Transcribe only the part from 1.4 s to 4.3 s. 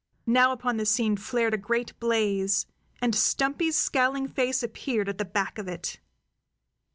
a great blaze, and Stumpy's scowling